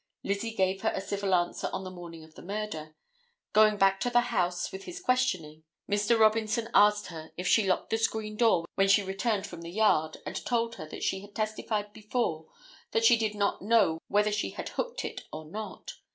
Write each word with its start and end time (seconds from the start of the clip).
Lizzie 0.23 0.55
gave 0.55 0.81
her 0.81 0.91
a 0.95 0.99
civil 0.99 1.31
answer 1.35 1.69
on 1.71 1.83
the 1.83 1.91
morning 1.91 2.23
of 2.23 2.33
the 2.33 2.41
murder. 2.41 2.95
Going 3.53 3.77
back 3.77 3.99
to 3.99 4.09
the 4.09 4.31
house 4.33 4.71
with 4.71 4.85
his 4.85 4.99
questioning 4.99 5.63
Mr. 5.87 6.17
Robinson 6.19 6.69
asked 6.73 7.05
her 7.13 7.29
if 7.37 7.45
she 7.47 7.67
locked 7.67 7.91
the 7.91 7.99
screen 7.99 8.35
door 8.35 8.65
when 8.73 8.87
she 8.87 9.03
returned 9.03 9.45
from 9.45 9.61
the 9.61 9.69
yard, 9.69 10.17
and 10.25 10.43
told 10.43 10.77
her 10.77 10.87
that 10.89 11.03
she 11.03 11.19
had 11.19 11.35
testified 11.35 11.93
before 11.93 12.47
that 12.93 13.05
she 13.05 13.15
did 13.15 13.35
not 13.35 13.61
know 13.61 13.99
whether 14.07 14.31
she 14.31 14.49
had 14.49 14.69
hooked 14.69 15.05
it 15.05 15.21
or 15.31 15.45
not. 15.45 15.93